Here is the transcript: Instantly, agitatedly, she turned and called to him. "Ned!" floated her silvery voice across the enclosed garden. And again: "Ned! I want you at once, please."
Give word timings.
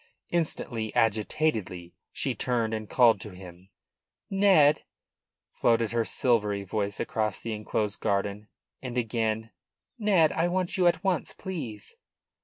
Instantly, 0.31 0.91
agitatedly, 0.95 1.93
she 2.11 2.33
turned 2.33 2.73
and 2.73 2.89
called 2.89 3.21
to 3.21 3.35
him. 3.35 3.69
"Ned!" 4.31 4.81
floated 5.51 5.91
her 5.91 6.05
silvery 6.05 6.63
voice 6.63 6.99
across 6.99 7.39
the 7.39 7.53
enclosed 7.53 7.99
garden. 7.99 8.47
And 8.81 8.97
again: 8.97 9.51
"Ned! 9.99 10.31
I 10.31 10.47
want 10.47 10.75
you 10.75 10.87
at 10.87 11.03
once, 11.03 11.33
please." 11.35 11.97